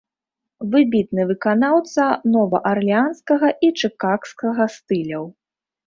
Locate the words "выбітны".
0.75-1.25